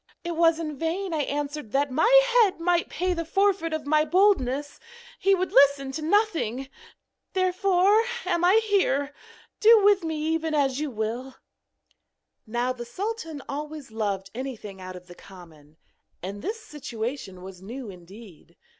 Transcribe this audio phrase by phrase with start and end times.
[0.23, 4.03] It was in vain I answered that my head might pay the forfeit of my
[4.03, 4.79] boldness,
[5.19, 6.69] he would listen to nothing.
[7.33, 9.13] Therefore am I here;
[9.59, 11.35] do with me even as you will!'
[12.47, 15.77] Now the sultan always loved anything out of the common,
[16.23, 18.57] and this situation was new indeed.